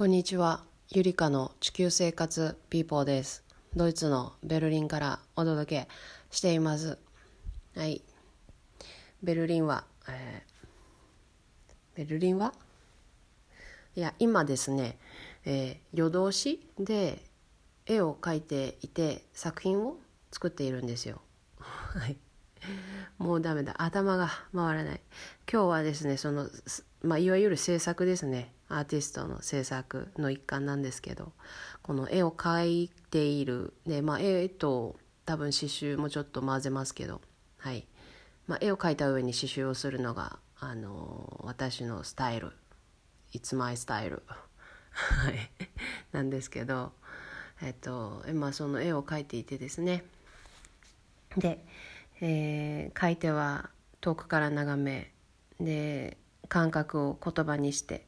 [0.00, 0.62] こんにちは。
[0.88, 3.44] ゆりかの地球生活ピーポーです。
[3.76, 5.88] ドイツのベルリンからお届け
[6.30, 6.96] しています。
[7.76, 8.00] はい。
[9.22, 12.54] ベルリンは、えーベルリンは？
[13.94, 14.98] いや、今ですね、
[15.44, 17.22] えー夜通しで
[17.84, 19.98] 絵を描いていて作品を
[20.32, 21.20] 作っているんですよ。
[21.58, 22.16] はい。
[23.18, 23.74] もうダメだ。
[23.76, 25.00] 頭が回らない。
[25.52, 26.48] 今日はですね、その、
[27.02, 28.54] まあ、いわゆる制作ですね。
[28.70, 31.32] アーティストの制作の一環なんですけど、
[31.82, 33.74] この絵を描いている。
[33.86, 37.20] で、まあ、絵と多分刺繍もちょっと混ぜますけど、
[37.58, 37.86] はい。
[38.46, 42.52] まあ、絵を描いた上に刺繍をするのが、あの私のスタイル。
[43.32, 44.22] It's my style.
[44.90, 45.50] はい。
[46.12, 46.92] なんですけど、
[47.62, 50.04] えっと、まあ、その絵を描いていてですね。
[51.36, 51.64] で、
[52.20, 55.12] えー書いては遠くから眺め
[55.60, 56.16] で
[56.48, 58.06] 感覚を言葉にして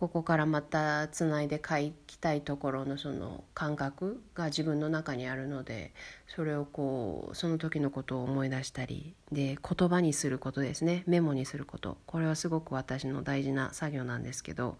[0.00, 5.92] ここからまたつないで書きたいところのその感覚が自分の中にあるので
[6.26, 11.04] それをこうその時のことを思い出したりで言葉にすることですね。
[11.06, 11.98] メモにすること。
[12.06, 14.78] これはすごく私の大事な作業なんですけど。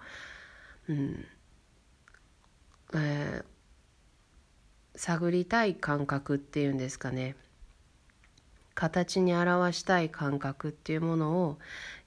[0.88, 1.26] うん。
[2.94, 3.44] えー
[4.96, 7.36] 探りたい感覚っていうんですかね。
[8.74, 11.58] 形に表したい感覚っていうものを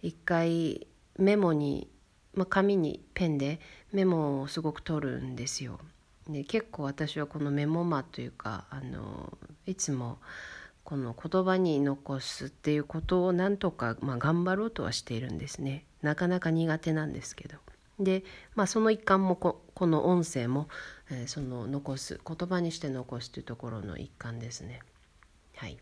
[0.02, 0.86] 一回
[1.18, 1.88] メモに、
[2.34, 3.60] まあ、紙にペンで
[3.92, 5.80] メモをすごく取るんですよ。
[6.28, 10.20] で結構私はこのメモマというかあのいつも
[10.84, 15.86] この言葉に残すっていうことをなんとか、まあ、頑張ろうとはしているんですね。
[16.02, 17.58] なかなか苦手なんですけど。
[18.00, 18.24] で、
[18.56, 20.68] まあ、その一環もここの音声も、
[21.10, 24.82] えーその残す言葉にして残すというところの一環ですね。
[25.56, 25.78] はい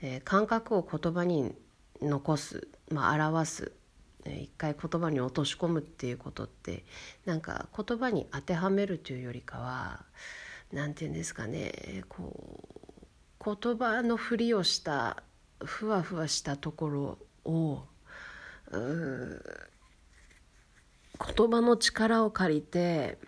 [0.00, 1.54] えー感覚を言葉に
[2.00, 3.72] 残す、まあ、表す、
[4.26, 6.84] 一回言葉に落とし込むっていうことって
[7.24, 10.04] なんか言葉に当てはめるというよりかは
[10.72, 12.32] なんて言うんですかねこ
[13.40, 15.22] う言葉のふりをした
[15.58, 17.82] ふわふわしたところを
[18.72, 19.40] 言
[21.50, 23.18] 葉の力を借りて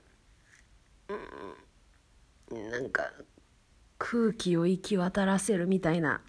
[2.51, 3.11] うんなんか
[3.99, 6.21] 空気を行き渡らせるみたいな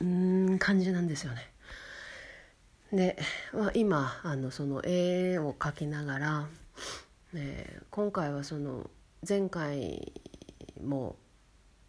[0.00, 1.50] うん感じなんですよね。
[2.92, 3.18] で、
[3.52, 6.48] まあ、今あのその絵を描きながら、
[7.34, 8.88] えー今回はその
[9.28, 10.12] 前回
[10.84, 11.16] も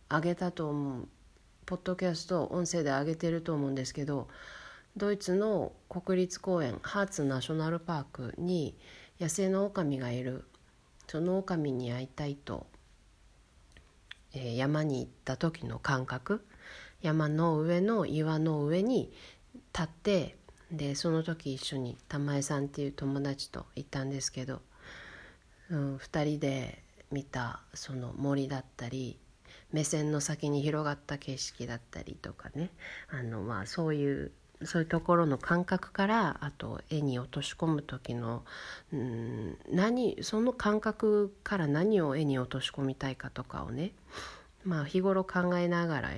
[0.09, 1.07] 上げたと思う
[1.67, 4.27] ポッドキャスト音声で上げてると思うんですけど
[4.97, 8.75] ドイツの国立公園ハーツナショナルパークに
[9.21, 10.45] 野生の狼がいる
[11.07, 12.66] その狼に会いたいと、
[14.33, 16.43] えー山に行った時の感覚
[17.01, 19.13] 山の上の岩の上に
[19.73, 20.38] 立って
[20.72, 24.62] でその時一緒に玉江さんっていう友達と行ったんですけど、
[25.69, 29.18] うん、2人で見たその森だったり
[29.72, 32.69] 目線の先に広がった景色だったりとかね。
[33.09, 34.31] あの、まあ、そういう
[34.63, 38.44] そういうところの感覚からあと絵に落とし込む時の
[38.91, 43.94] うん何その感覚から何を絵に落とし込みたいかとかをね
[44.66, 46.09] まあ日頃考えながら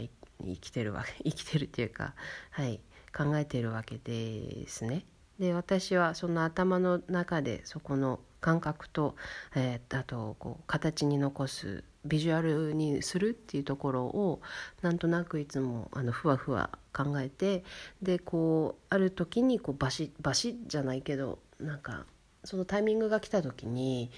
[0.44, 2.16] 生きてるわけ生きてるっていうか
[2.50, 2.80] はい。
[3.16, 5.06] 考えているわけですね。
[5.40, 9.16] で私はその頭の中でそこの感覚と、
[9.56, 14.42] えーあとこう形に残すビジュアルにするっていうところを
[14.82, 17.64] なんとなくいつもあのふわふわ考えて
[18.02, 22.06] でこうある時にこうバシバシじゃないけどなんか
[22.44, 24.10] そのタイミングが来た時に、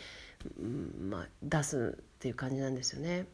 [0.57, 3.25] うんまあ、出すっていう感じなんですよね。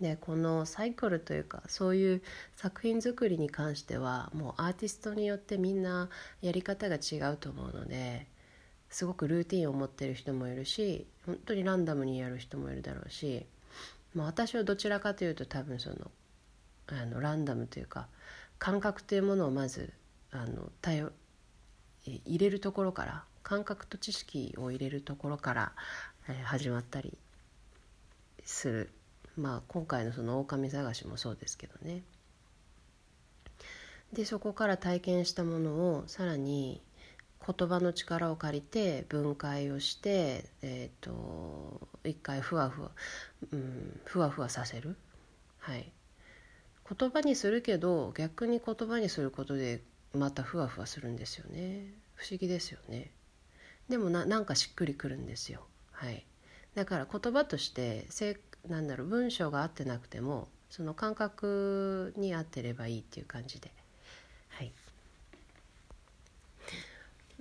[0.00, 2.22] でこのサイクルというかそういう
[2.56, 6.08] 作品作りに関してはもうアーティストによってみんな
[6.40, 8.26] やり方が違うと思うので
[8.90, 13.46] すごくルーティンを持ってる人もいるし本当にランダムにやる人もいるだろうし、
[14.14, 15.96] まあ、私はどちらかというと多分その
[16.86, 18.06] あのランダムというか
[18.58, 19.92] 感覚というものをまず
[20.30, 21.12] あの頼
[22.06, 25.72] え入れるところから感覚と知識を入れるところから、
[26.28, 27.16] えー始まったり
[28.44, 28.92] する。
[29.38, 32.02] まあ今回のその狼探しもそうですけどね。
[34.12, 36.82] でそこから体験したものをさらに
[37.46, 42.90] 言葉の力を借りて分解をしてえっ、と一回ふわふわ、
[43.52, 44.96] うん、ふわふわさせる。
[45.58, 45.92] はい。
[46.98, 49.82] 言葉にするけど逆に言葉にすることで
[50.14, 51.92] またふわふわするんですよね。
[52.14, 53.10] 不思議ですよね。
[53.88, 55.66] でもななんかしっくりくるんですよ。
[55.92, 56.24] はい。
[56.74, 58.06] だから言葉として
[58.68, 63.70] なんだろう文章が合ってなくてもその感覚に合ってればいいっていう感じで。
[64.50, 64.72] はい。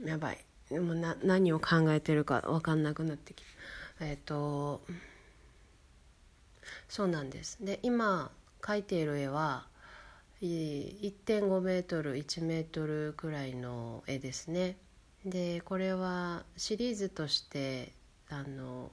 [0.04, 0.38] やばい。
[0.70, 3.44] でもな何を考えてるか分かんなくなってき
[4.00, 4.06] た。
[4.06, 4.82] えっ、と
[6.88, 7.64] そうなんです。
[7.64, 8.32] で今
[8.62, 9.68] 描いている絵は
[10.42, 14.78] 1.5メートル1メートルくらいの絵ですね。
[15.26, 17.92] でこれはシリーズとして
[18.30, 18.92] あの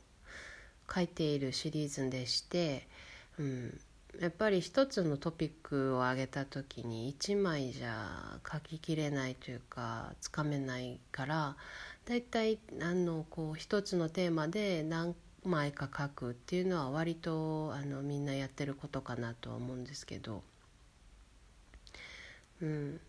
[0.92, 2.86] 書いているシリーズでして、
[3.38, 3.80] うん、
[4.20, 11.56] やっぱり一つのトピックを挙げた時に1枚じゃ書ききれないというかつかめないから
[12.06, 15.14] だいたいあのこう一つのテーマで何
[15.44, 20.42] 枚か書くっていうのは割とあのみんなやってることかなとは思うんですけど。
[22.62, 23.00] うん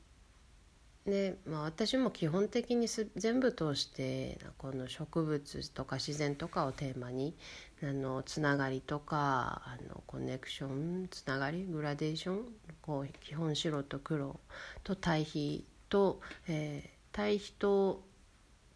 [1.06, 7.36] でまあ、私も基本的にす全部通してこの植物とか自然とかをテーマに
[7.84, 12.46] あのつながりとかあのコネクションつながりグラデーション
[12.82, 14.40] こう基本白と黒
[14.84, 18.04] と対比と、えー、対比と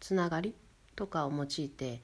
[0.00, 0.54] つながり
[0.96, 2.00] とかを用いて、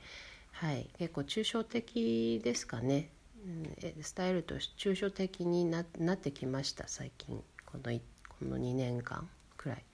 [0.53, 3.11] はい、結構抽象的ですかね、
[3.45, 7.43] うん、スタイルとして抽象的にななってきました最近。
[7.67, 7.99] この
[8.29, 9.85] この2年間くらい。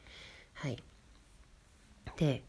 [0.55, 0.83] はい、
[2.17, 2.43] で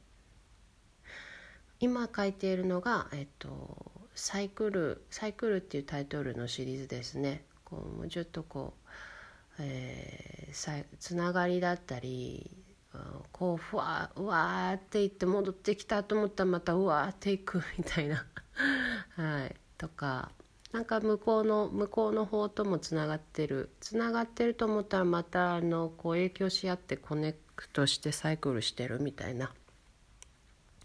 [1.80, 7.46] 今書いているのが、えっと、サイクル「サイクル」っていうタイトルのシリーズですね。
[7.64, 8.90] こうもうちょっとこう、
[9.60, 12.52] えー、つながりだったり
[13.32, 18.26] こうふわうわーっていって戻ってきたと思ったらまたうわーっていくみたいな。
[19.16, 19.56] はい。
[19.78, 20.32] とか
[20.72, 23.72] なんか向こうの向こうの方ともつながってる。
[23.80, 29.52] つながってると思ったらまたあのこう影響し合ってコネクトしてサイクルしてるみたいな。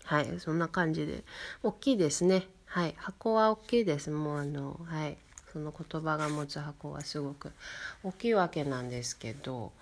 [0.04, 0.40] はい。
[0.40, 1.24] そんな感じで。
[1.62, 2.48] 大きいですね。
[2.68, 2.94] はい。
[2.98, 4.10] 箱は大きいです。
[4.10, 5.16] もうあのはい。
[5.52, 7.52] その言葉が持つ箱はすごく
[8.04, 9.72] 大きいわけなんですけど、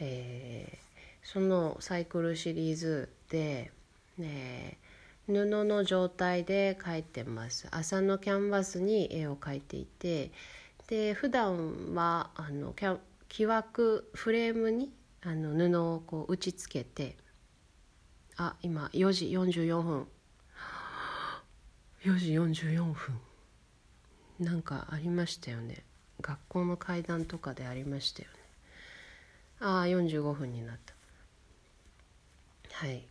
[0.00, 0.78] えー、
[1.22, 3.70] そのサイクルシリーズで、
[4.18, 4.76] ね、
[5.28, 7.68] 布の状態で描いてます。
[7.70, 10.32] 朝のキャンバスに絵を描いていて
[10.88, 12.98] で普段はあのキャ
[13.28, 14.92] 木枠フレームに
[15.22, 17.16] あの布をこう打ちつけて
[18.36, 20.06] あ今4時44分
[22.04, 23.18] 4時44分。
[24.38, 25.84] なんかありましたよね。
[26.20, 28.34] 学校の階段とかでありましたよね。
[29.60, 30.94] ああ45分になった。
[32.72, 33.06] はい。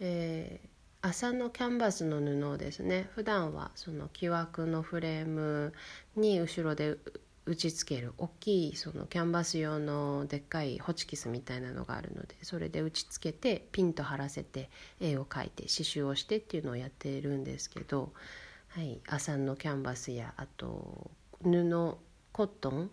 [0.00, 3.10] えー、麻のキャンバスの布をですね。
[3.14, 5.74] 普段はその木枠のフレーム
[6.16, 6.96] に後ろで
[7.46, 14.70] 打ちつける大きいそのキャンバス用のでっかいホチキスみたいなのがあるのでそれで打ちつけてピンと張らせて
[15.00, 18.12] 絵を描いて刺繍をしてっていうのをやってるんですけど、
[18.68, 21.10] はい、麻のキャンバスやあと
[21.42, 21.96] 布
[22.32, 22.90] コットン？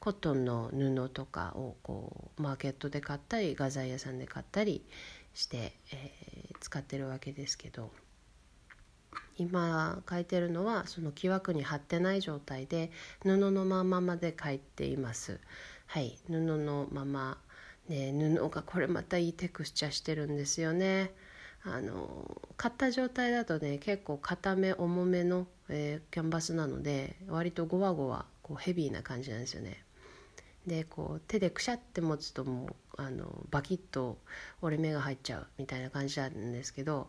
[0.00, 4.84] コットンの布とかをこうマーケットで買ったり画材屋さんで買ったり
[5.32, 7.92] して、えー、使ってるわけですけど
[9.38, 12.90] 今書いてるのはその木枠に貼ってない状態で
[13.22, 15.40] 布のまままで書いています。
[15.86, 17.38] はい布のまま
[17.88, 21.12] ね、布がこれまたいいテクスチャしてるんですよね。
[21.64, 29.84] あの買った状態だとね結構硬め重めの、えー、キャンバスなので割とゴワゴワこうヘビーな感じなんですよね。
[30.66, 34.18] でこう手でくしゃって持つともうあのバキッと
[34.60, 37.08] 折れ目が入っちゃうみたいな感じなんですけど、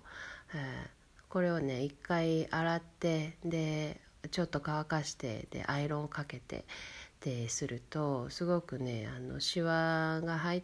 [0.54, 0.90] えー、
[1.34, 4.00] これをね一回洗ってで
[4.30, 6.64] ちょっと乾かしてでアイロンをかけて
[7.22, 10.64] でするとすごくねあのシワが入っ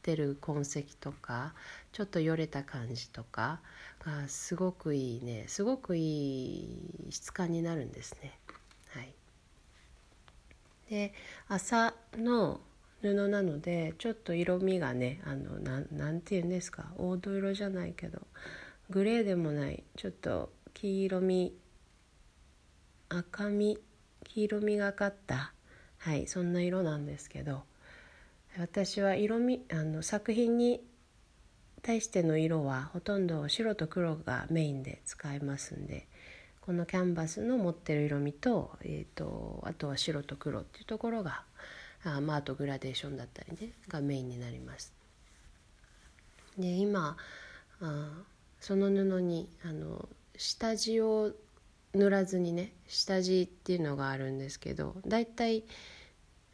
[0.00, 1.52] てる痕跡とか
[1.92, 3.60] ちょっとよれた感じとか
[4.02, 8.38] がすごくいいねすごくいい質感になるんですね。
[8.94, 9.14] はい、
[10.88, 11.12] で
[11.46, 12.62] 朝の
[13.02, 18.22] 布なのでちょっと色味がねあのなんて言うんですか黄土色じゃないけど
[18.90, 19.84] グレーでもない。
[19.96, 21.56] ちょっと黄色み。
[23.08, 23.78] 赤み。
[24.24, 25.52] 黄色みがかった。
[25.98, 27.62] はいそんな色なんですけど。
[28.58, 30.82] 私は色味あの作品に
[31.82, 36.06] 対しての色はほとんど白と黒がメインで使えますんで
[36.60, 41.44] このキャンバスの持ってる色味と,、えーと、あとは白と黒っていうところが
[42.02, 44.94] あまあ、あとグラデーションだったりねがメインになります。
[46.58, 47.14] で今
[47.82, 48.22] あ
[48.60, 51.32] その布にあの下地を
[51.94, 55.64] 塗らずにね下地っていうのがあるんですけどだいたい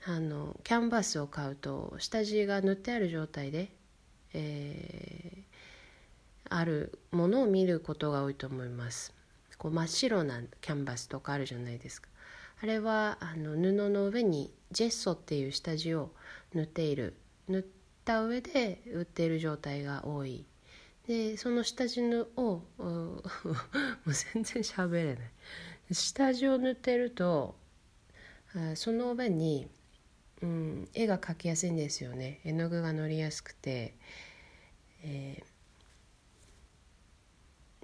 [0.06, 3.70] あのキャンバスを買うと下地が塗ってある状態で、
[4.34, 9.12] えー、あるものを見ることが多いと思います。
[9.58, 12.08] こう真っ白なキャンバスとかあるじゃないですか。
[12.62, 16.10] あれはあの布の上にジェッソっていう下地を
[16.54, 17.16] 塗っている
[17.48, 17.64] 塗っ
[18.04, 20.44] た上で売っている状態が多い
[21.06, 23.22] でその下地を も
[24.06, 25.30] う全然喋れない。
[25.92, 27.56] 下地を塗ってると
[28.74, 29.68] その上に、
[30.42, 32.40] うん、絵が描きやすいんですよね。
[32.44, 33.94] 絵の具がのりやすくて、
[35.02, 35.42] え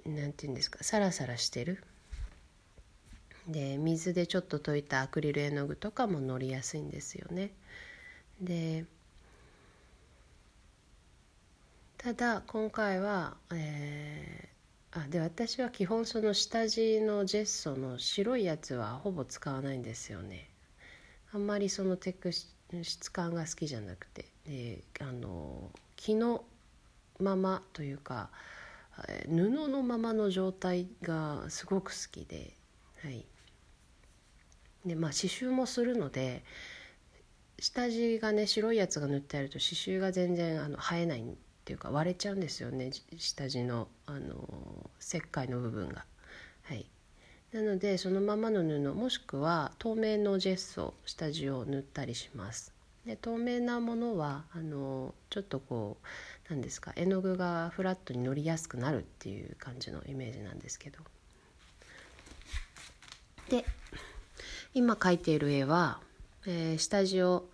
[0.05, 1.83] ー、なんていうんですかサラサラしてる。
[3.47, 7.51] で水でちょっと溶いたアクリル絵の具とかものりやすいんですよね。
[8.41, 8.85] で
[12.03, 20.49] ただ今回は、えー、あで私は基本その下地のジェッソの白いやつはほぼ使わないんですよね。
[21.31, 24.25] あんまりそのテク質感が好きじゃなくて。
[24.45, 26.43] であの木の
[27.21, 28.31] ままというか
[29.29, 32.51] 布のままの状態がすごく好きで。
[33.01, 33.25] はい。
[34.85, 36.43] でまあ刺繍もするので
[37.59, 41.23] 下地がね白いやつが塗ってあると刺繍が全然あの生えない
[41.63, 46.03] っていうか割れちゃうんですよね下地のあの石灰の部分が。
[46.63, 46.85] はい、
[47.53, 52.73] なのでそのままの布もしくは透明のジェッソ下地を塗ったりします。
[53.05, 56.05] で透明なものはあのちょっとこう
[56.49, 60.99] 何ですか絵の具がフラットにのりやすくなるっていう感じのイメージなんですけど。
[63.49, 63.65] で
[64.73, 66.01] 今描いている絵は、
[66.45, 67.45] えー、下地を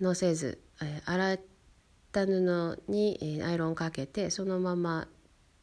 [0.00, 1.40] のせず、えー、洗っ
[2.12, 5.08] た布に、アイロンかけてそのまま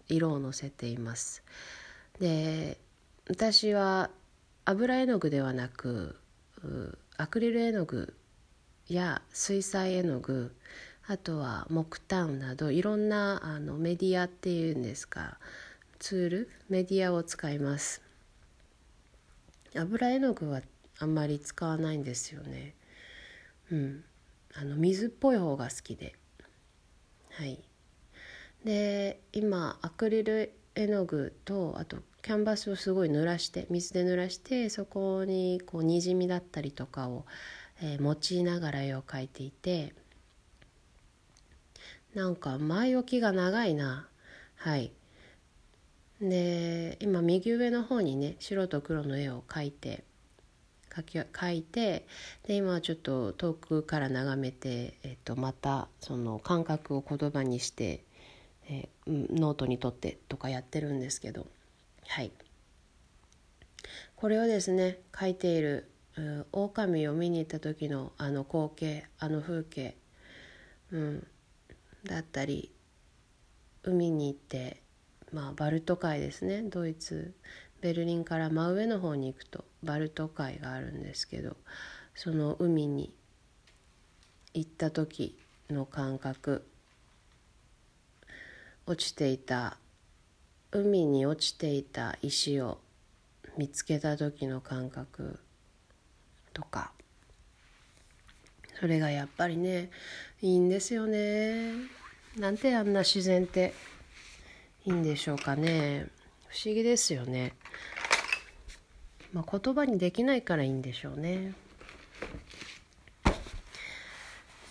[0.08, 1.44] 色をのせています。
[2.20, 2.78] で
[3.30, 4.10] 私は
[4.66, 6.16] 油絵の具ではなく
[7.18, 8.16] アクリル絵の具
[8.88, 10.56] や水彩絵の具
[11.08, 15.38] あとは木炭などいろんなあのメディアっていうんですか
[16.00, 18.02] ツールメディアを使います。
[19.76, 20.62] 油絵の具は
[21.00, 22.74] あんまり使わないんですよね。
[23.72, 24.04] うん。
[24.56, 26.16] あの水っぽい方が好きで。
[27.38, 27.60] はい。
[28.66, 37.26] で今アクリル絵の具とあとキャンバスをすごい濡らして水で濡らしてそこにこうにじみだったりとかを、
[37.82, 39.94] えー、用いながら絵を描いていて
[42.16, 44.08] なんか前置きが長いな。
[44.56, 44.92] はい。
[46.20, 50.04] で今右上の方にね白と黒の絵を描いて
[51.02, 52.08] 描き描いて
[52.48, 58.04] で今はちょっと遠くから眺めて、えっと、またその感覚を言葉にして、
[58.70, 61.48] え、ノートに取ってとかやってるんですけど。
[62.08, 62.32] はい。
[64.16, 65.92] これをですね描いている
[66.52, 69.96] 狼を見に行った時のあの光景あの風景、
[70.92, 71.28] うん、
[72.04, 72.72] だったり
[73.84, 74.82] 海に行って
[75.34, 77.34] まあ、バルト海ですねドイツ
[77.82, 79.66] ベルリンから真上の方に行くと。
[79.88, 81.56] バルト海があるんですけど
[82.14, 83.12] その海に
[84.54, 85.36] 行った時
[85.70, 86.68] の感覚
[88.86, 89.78] 落ちていた
[90.72, 92.80] 海に落ちていた石を
[93.58, 95.40] 見つけた時の感覚
[96.54, 96.92] とか
[98.80, 99.90] それがやっぱりね
[100.42, 101.72] いいんですよね。
[102.38, 103.74] なんてあんな自然って
[104.86, 106.08] いいんでしょうかね。
[106.48, 107.56] 不思議ですよね。
[109.38, 111.54] まあ言葉にできないからいいんでしょうね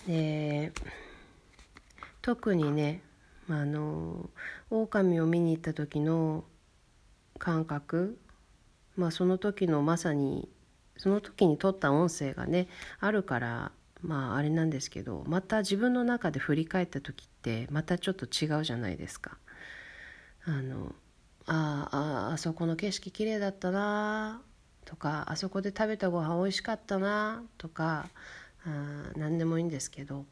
[0.08, 0.72] で
[2.20, 3.00] 特にね
[3.46, 4.28] まあの
[4.70, 6.42] 狼を見に行った時の
[7.38, 8.18] 感覚
[8.96, 10.48] まあその時のまさに
[10.96, 12.66] その時に撮った音声がね
[12.98, 13.70] あるから
[14.02, 19.38] まああれなんですけどまた自分の中で振り返った時ってまたちょっと違うじゃないですか。
[20.44, 20.92] あの
[21.46, 21.88] あ
[22.30, 24.42] ああそこの景色綺麗だったな
[24.86, 28.08] とかあそこで食べたご飯美味しかったなとか
[28.64, 30.24] あ何でもいいんですけど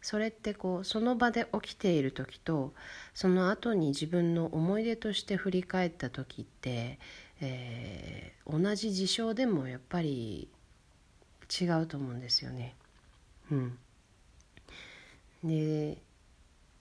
[0.00, 2.72] それってこうその場で起きている時と
[3.14, 6.98] その後に自分の思い出として振り返った時って、
[7.40, 10.48] えー、同じ事象でもやっぱり
[11.60, 12.74] 違うと思うんですよね。
[13.50, 13.78] うん、
[15.44, 15.98] で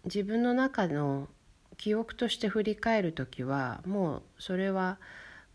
[0.06, 1.28] 自分の中の
[1.78, 4.98] 記憶として振り返る時はもうそれは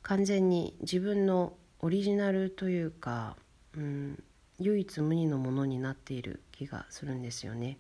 [0.03, 3.37] 完全に自分のオリジナルというか、
[3.77, 4.23] うん、
[4.59, 7.79] 唯一無二のものになっている気がするんですよね。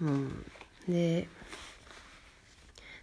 [0.00, 0.44] うん、
[0.88, 1.28] で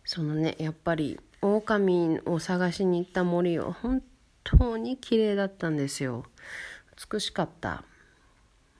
[0.03, 4.03] そのねやっぱり狼を探しに行った森は本
[4.43, 6.25] 当に綺麗だったんですよ。
[7.11, 7.83] 美しかった。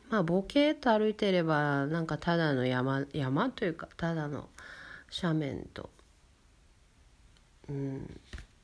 [0.10, 4.50] まあボケーと歩いてればなんかただの山山というかただの
[5.22, 5.90] 斜面と、
[7.70, 8.20] うん、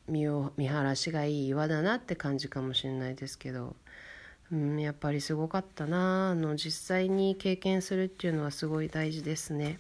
[0.08, 3.76] 見を見晴らしがいい岩だなって感じかもしれないですけど、
[4.52, 9.80] うん、やっぱりすごかったなあの実際に経験するっていうのはすごい大事ですね。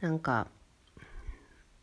[0.00, 0.46] なんか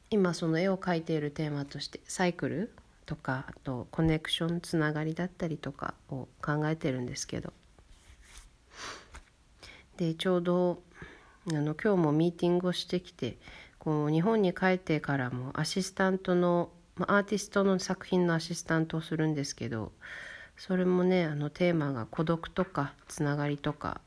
[0.09, 2.73] 今その絵を描いているテーマとしてサイクル
[3.05, 7.53] とかあとコネクションつながりだったりとかを考えてるんですけど
[9.97, 10.81] でちょうど
[11.49, 13.37] あの今日もミーティングをしてきて
[13.87, 19.93] こう日本に帰ってからもアシスタントのアーティストの作品のアシスタントをするんですけど
[20.57, 24.01] それもねあのテーマが孤独とかつながりとか、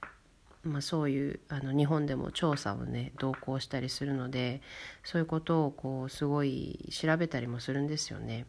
[0.64, 4.60] まあ、そういうあの日本でも調査をね同行したりするので
[5.02, 8.44] そういうことをこうすごい調べたりもするんですよね。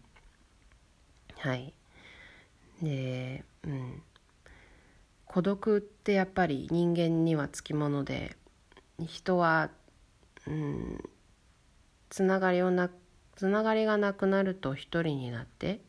[1.37, 1.73] はい
[2.83, 4.03] でうん
[5.27, 8.35] 孤独ってやっぱり人間にはつきもので
[8.99, 9.69] 人は、
[10.45, 11.09] うん、
[12.11, 12.89] つながりをな
[13.37, 15.79] つながりがなくなると一人になって。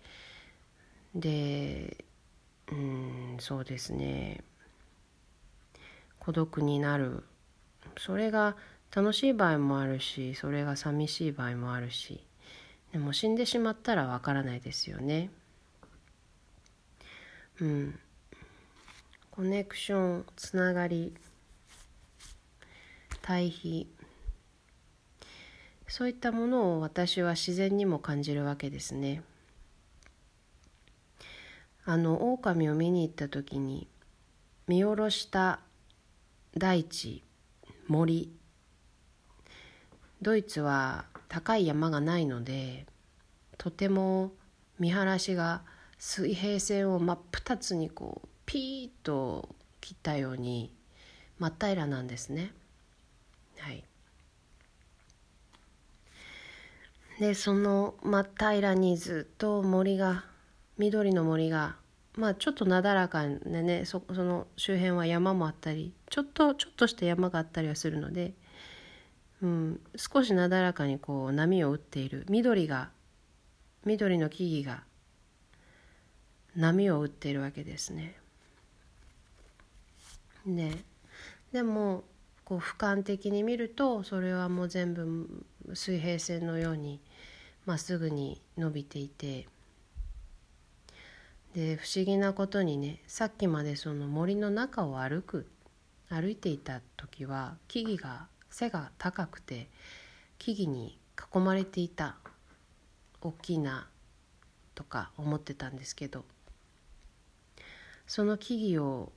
[1.15, 2.05] で
[2.71, 4.43] うんそうですね。
[6.21, 7.25] 孤独になる。
[7.99, 8.57] それが
[8.95, 12.25] 楽しい場合もあるしそれが寂しい場合もあるし。
[12.93, 15.31] でも死んでしまったらわからないですよね。
[17.61, 17.99] うん。
[19.33, 21.15] コネクションつながり
[23.23, 23.89] 対比。
[25.89, 29.23] そういったものを私は自然にも感じるわけですね。
[31.85, 33.89] あの狼を見に行った時に
[34.69, 35.61] 見下ろした
[36.57, 37.25] 大地
[37.89, 38.33] 森
[40.21, 42.87] ドイツは高い山がないので
[43.59, 44.33] とても
[44.79, 45.63] 見晴らしが
[45.99, 49.49] 水平線を真っ二つにこうピーッと
[49.81, 50.73] 切ったように
[51.39, 52.53] 真っ平らなんですね。
[53.59, 53.85] はい、
[57.19, 60.25] でその真っ平らにずっと森が
[60.79, 61.77] 緑の森が
[62.17, 68.35] まあちょっとなだらかでねそその周辺は山もあったりちょっとちょっとした山があったりはするので、
[69.43, 72.91] うん、少しなだらかにこう波を打っている緑が
[73.85, 74.85] 緑の木々が
[76.55, 78.15] 波を打っているわけですね。
[80.45, 80.85] ね
[81.53, 82.05] でも
[82.53, 87.01] こう俯瞰的に見るとそれはもう全部水平線のように
[87.65, 89.49] まっすぐに伸びていて
[91.55, 95.47] で不思議なことにねさっきまでその森の中を歩く
[96.11, 99.71] 歩いていた時は木々が背が高くて
[100.37, 100.99] 木々に
[101.35, 102.17] 囲まれていた
[103.23, 103.89] 大きな
[104.75, 106.27] とか思ってたんですけど
[108.07, 109.13] その木々を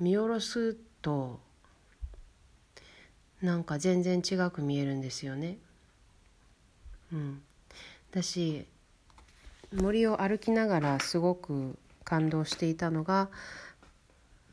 [0.00, 1.40] 見下ろすと
[3.42, 5.58] なんか全然違く見えるんですよね。
[7.12, 7.42] うん、
[8.12, 8.66] だし
[9.74, 13.28] 森を歩きながらすごく感動していたのが、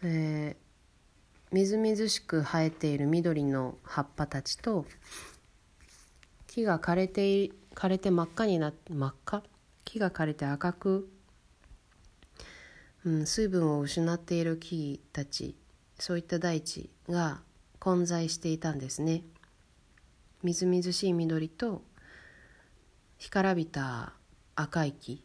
[0.04, 4.86] えー、みずみずしく生えている緑の葉っぱたちと
[6.48, 9.44] 木が枯れて枯れて真っ赤になって真っ赤？
[9.86, 11.10] 木が枯れて赤く
[13.06, 15.56] うん、水分を失っている木たち
[15.98, 17.40] そういった大地が
[17.88, 19.24] 混在していたんですね。
[20.44, 21.84] みずみずしい緑と
[23.18, 24.12] 干からびた
[24.58, 25.24] 赤い木。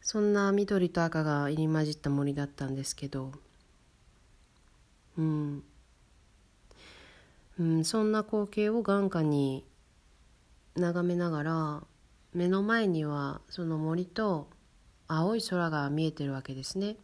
[0.00, 3.30] そんな緑と赤が入り混じった森だったんですけど
[5.18, 5.62] うん、
[7.60, 9.66] うん、そんな光景を眼下に
[10.76, 11.82] 眺めながら
[12.32, 14.48] 目の前にはその森と
[15.08, 16.96] 青い空が見えてるわけですね。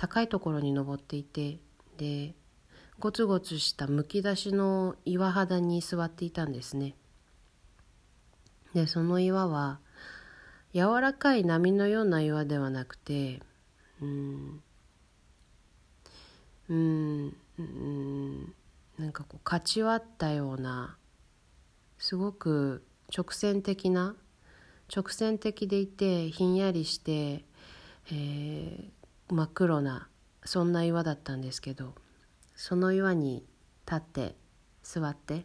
[0.00, 1.58] 高いところに登っていて
[1.98, 2.34] で
[2.98, 6.94] ゴツゴツしたむき出しの岩肌に座っていたんですね。
[8.72, 9.78] でその岩は
[10.72, 13.42] 柔らかい波のような岩ではなくて
[14.00, 14.62] うん
[16.70, 18.54] うんうん
[18.96, 20.96] なんかこうかち割ったような
[21.98, 24.16] すごく直線的な
[24.94, 27.44] 直線的でいてひんやりして、
[28.10, 28.99] えー、
[29.34, 30.08] 真っ黒な
[30.44, 31.94] そんな岩だったんですけど
[32.54, 33.44] その岩に
[33.86, 34.34] 立って
[34.82, 35.44] 座って、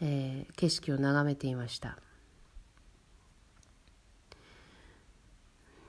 [0.00, 1.98] えー、景色を眺めていました。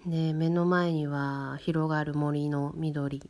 [0.06, 3.22] で目の前には広がる森の緑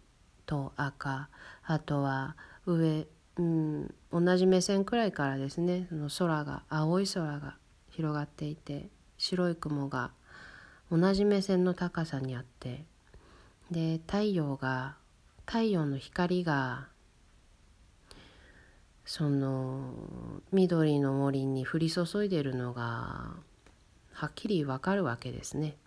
[0.46, 1.30] と赤
[1.63, 7.56] あとは上、うん、同じ目線くらいからですねその空が青い空が
[7.89, 8.88] 広がっていて
[9.18, 10.12] 白い雲が
[10.92, 12.86] 同じ目線の高さにあって
[13.71, 14.95] で太陽が
[15.45, 16.88] 太陽の光が
[19.05, 19.93] その
[20.51, 23.34] 緑の森に降り注いでるのが
[24.13, 25.77] はっきりわかるわけですね。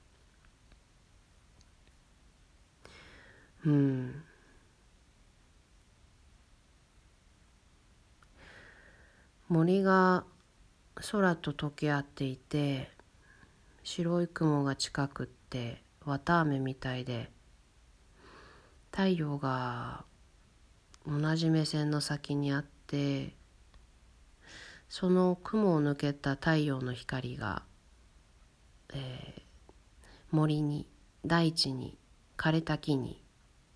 [3.64, 4.22] うん。
[9.48, 10.24] 森が
[11.10, 12.90] 空と溶け合っていて
[13.82, 17.31] 白い雲が近くって綿あめみたいで
[18.92, 20.04] 太陽が
[21.06, 23.34] 同じ目線の先にあって
[24.88, 27.62] その雲を抜けた太陽の光が、
[28.92, 29.42] えー、
[30.30, 30.86] 森に
[31.24, 31.96] 大地に
[32.36, 33.22] 枯れた木に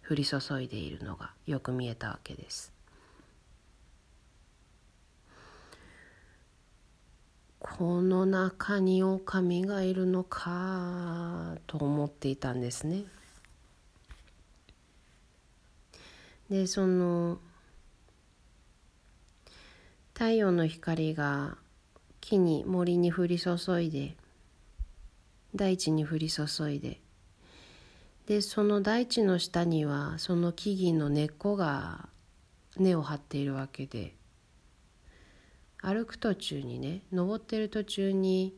[0.08, 2.74] 降り注いでいるのがよく見えたわけです。
[7.58, 13.04] この中に狼がいるのかと思っていたんですね。
[16.50, 17.38] でその
[20.14, 21.56] 太陽の光が
[22.20, 24.16] 木に森に降り注いで
[25.54, 27.00] 大地に降り注いで
[28.26, 32.08] でその大地の下にはその木々の根っこが
[32.76, 34.14] 根を張っているわけで
[35.82, 38.54] 歩く途中にね登ってる途中に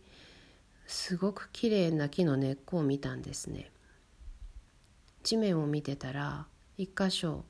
[0.86, 3.70] すごく綺麗な木の根っこを見たんですね。
[5.22, 6.46] 地面を見てたら
[6.78, 7.44] 一箇所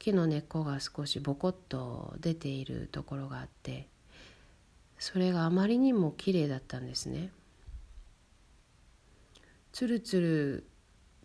[0.00, 3.86] 木の根っこが少しボコッと出ているところがあって
[4.98, 7.30] それがあまりにも綺麗だったんですね。
[9.72, 10.66] つるつる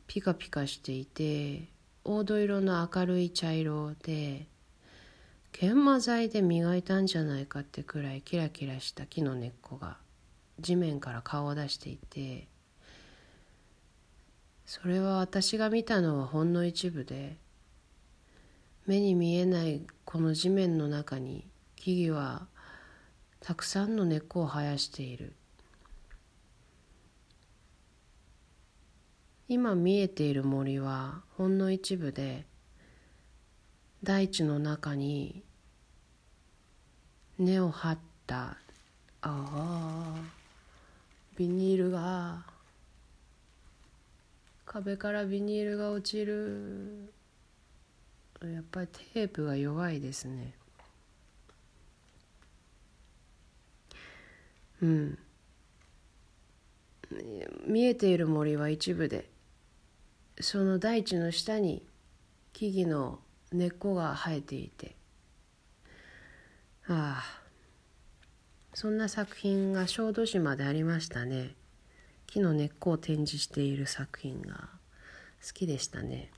[0.08, 1.70] ピカピカしていて
[2.04, 4.46] 黄土色の明るい茶色で
[5.54, 9.98] 研磨剤で磨いたんじゃないかってくらいキラキラした木の根っこが
[10.60, 12.48] 地面から顔を出していて
[14.66, 17.38] それは私が見たのはほんの一部で
[18.86, 22.48] 目に見えないこの地面の中に木々は
[23.40, 25.34] たくさんの根っこを生やしている。
[29.48, 32.46] 今見えている森はほんの一部で
[34.02, 35.44] 大地の中に
[37.38, 38.56] 根を張ったあ
[39.22, 40.16] あ
[41.38, 42.44] ビニールが
[44.66, 47.15] 壁からビニールが落ちる。
[48.50, 50.54] やっぱりテープが弱いですね。
[54.82, 55.18] うん。
[57.66, 59.30] 見えている森は一部で
[60.40, 61.84] その大地の下に
[62.54, 63.20] 木々の
[63.52, 64.96] 根っこが生えていて
[66.88, 67.46] ああ
[68.74, 71.56] そんな作品が小豆島でありましたね。
[72.28, 74.70] 木の根っこを展示している作品が
[75.46, 76.30] 好きでしたね。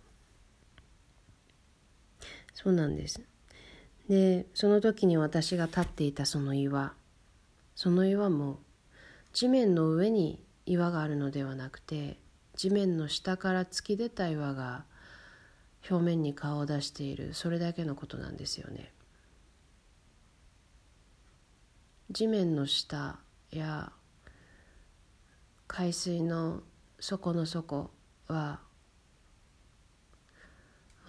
[2.57, 3.21] そうなんです
[4.09, 6.93] でその時に私が立っていたその岩
[7.75, 8.57] その岩も
[9.31, 12.17] 地面の上に岩があるのではなくて
[12.55, 14.85] 地面の下から突き出た岩が
[15.87, 18.91] 表面に顔を出しているそれだけのことなんですよね。
[22.09, 23.19] 地面の下
[23.51, 23.91] や
[25.67, 26.63] 海水の
[26.99, 27.91] 底の底
[28.27, 28.61] は、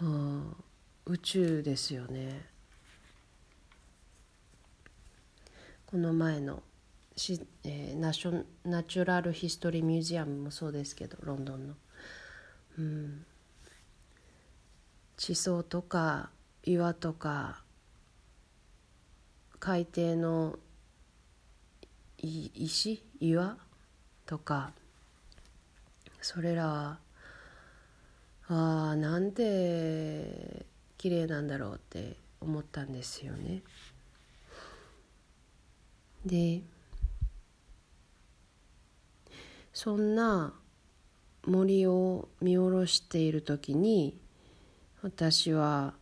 [0.02, 0.56] うん、
[1.08, 2.44] 宇宙ですよね。
[5.86, 6.62] この前の
[7.16, 11.74] し、えー、ナショナチュラルヒストリーミュージアムもそうですけどロンドンの。
[12.78, 13.24] うん
[15.16, 16.30] 地層とか
[16.62, 17.62] 岩とか
[19.58, 20.58] 海底の
[22.18, 23.02] 石？
[23.18, 23.56] 岩
[24.26, 24.72] とか
[26.20, 26.98] それらは
[28.48, 30.67] ああなんて
[30.98, 33.62] 綺麗なんだろうって思ったんですよね。
[36.26, 36.61] で
[39.72, 40.52] そんな
[41.46, 44.18] 森を見下ろしている時に
[45.02, 45.94] 私は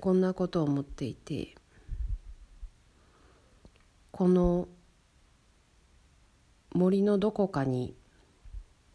[0.00, 1.54] こんなことを思っていて
[4.10, 4.68] この
[6.72, 7.94] 森のどこかに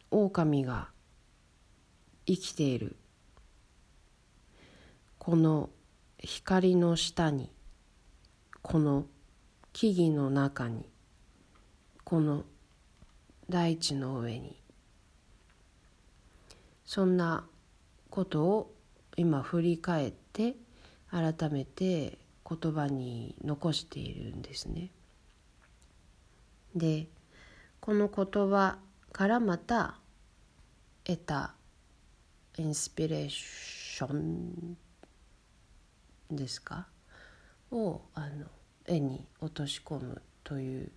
[0.09, 0.89] 狼が
[2.25, 2.95] 生きている
[5.25, 5.69] この
[6.17, 7.49] 光の下に
[8.61, 9.05] この
[9.71, 10.85] 木々の中に
[12.03, 12.43] この
[13.49, 14.61] 大地の上に
[16.85, 17.45] そんな
[18.09, 18.75] ことを
[19.15, 20.55] 今振り返って
[21.09, 24.89] 改めて言葉に残しているんですね。
[26.75, 27.07] で
[27.79, 28.77] この言葉
[29.13, 30.01] からまた
[31.05, 31.55] 得た
[32.57, 34.75] インスピレーション
[36.35, 36.87] ですか？
[37.71, 38.45] をあの
[38.85, 40.91] 絵に落とし込むという、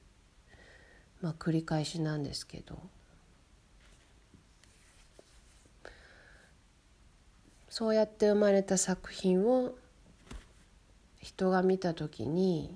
[1.21, 2.79] まあ、繰り返しなんですけど。
[7.69, 9.75] そうやって生まれた作品を
[11.21, 12.75] 人が見た時に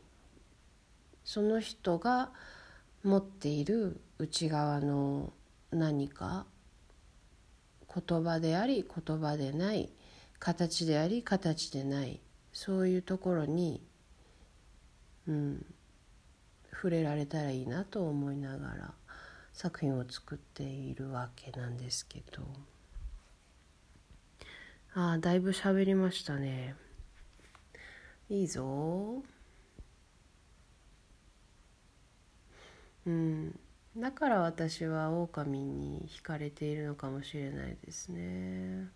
[1.24, 2.30] その人が
[3.02, 5.32] 持っている内側の
[5.70, 6.44] 何か
[7.94, 9.88] 言葉であり言葉でない
[10.38, 12.20] 形であり形でない
[12.52, 13.82] そういうところに、
[15.26, 15.66] うん、
[16.72, 18.94] 触れられたらいいなと思いながら
[19.52, 22.42] 作品を作っているわけなんですけど。
[24.92, 26.74] ああだいぶ喋りましたね。
[28.28, 29.22] いいぞ。
[33.06, 33.58] うん。
[33.96, 38.88] だから私は狼に惹かれているのかもしれないですね。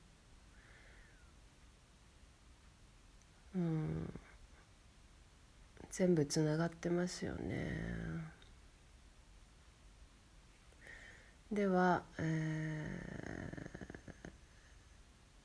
[3.55, 4.13] うん。
[5.91, 8.35] 全部つながってますよね。
[11.53, 12.85] では、え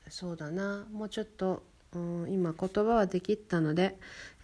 [0.08, 0.86] ー、そうだな。
[0.90, 3.96] もうちょっと、うん、今言葉はできたので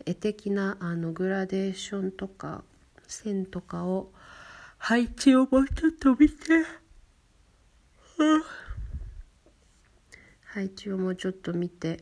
[0.04, 2.62] 絵的なあのグラデーションとか
[3.08, 4.12] 線とかを
[4.78, 6.54] 配置をもうちょっと見て、
[8.18, 8.42] うん、
[10.44, 12.00] 配置をもうちょっと見て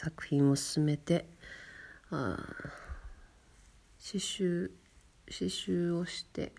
[0.00, 1.26] 作品を進めて
[2.12, 2.38] あ
[4.00, 4.70] 刺繍
[5.26, 6.52] 刺繍をして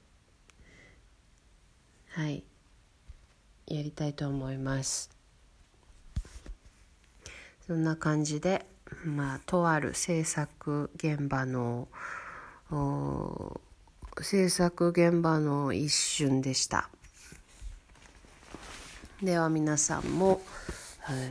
[2.09, 2.43] はい
[3.65, 5.09] やりたいと思います。
[7.65, 8.65] そんな感じで
[9.05, 11.87] まあとある制作現場の
[14.21, 16.89] 制作現場の一瞬でした。
[19.23, 20.41] では皆さんも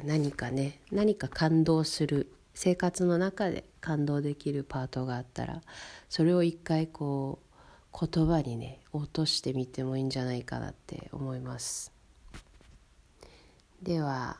[0.04, 5.62] 何かね何か感動する生活の中で感動できるパートがあったら
[6.08, 7.38] それを一回こ
[7.92, 11.92] う言葉にね落としてみてもいいんじゃないかなって思います。
[13.82, 14.38] では